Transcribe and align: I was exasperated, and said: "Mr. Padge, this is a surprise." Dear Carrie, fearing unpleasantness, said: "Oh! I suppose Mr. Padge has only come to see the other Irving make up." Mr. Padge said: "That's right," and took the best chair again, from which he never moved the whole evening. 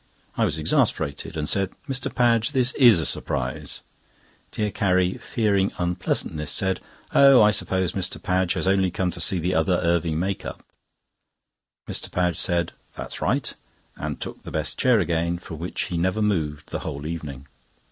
I 0.35 0.45
was 0.45 0.57
exasperated, 0.57 1.37
and 1.37 1.47
said: 1.47 1.73
"Mr. 1.87 2.11
Padge, 2.11 2.53
this 2.53 2.73
is 2.73 2.97
a 2.97 3.05
surprise." 3.05 3.81
Dear 4.49 4.71
Carrie, 4.71 5.19
fearing 5.19 5.71
unpleasantness, 5.77 6.49
said: 6.49 6.79
"Oh! 7.13 7.39
I 7.43 7.51
suppose 7.51 7.91
Mr. 7.91 8.19
Padge 8.19 8.53
has 8.53 8.65
only 8.67 8.89
come 8.89 9.11
to 9.11 9.21
see 9.21 9.37
the 9.37 9.53
other 9.53 9.79
Irving 9.83 10.17
make 10.17 10.43
up." 10.43 10.65
Mr. 11.87 12.09
Padge 12.09 12.37
said: 12.39 12.71
"That's 12.95 13.21
right," 13.21 13.53
and 13.95 14.19
took 14.19 14.41
the 14.41 14.49
best 14.49 14.75
chair 14.75 14.99
again, 14.99 15.37
from 15.37 15.59
which 15.59 15.81
he 15.83 15.99
never 15.99 16.23
moved 16.23 16.71
the 16.71 16.79
whole 16.79 17.05
evening. 17.05 17.45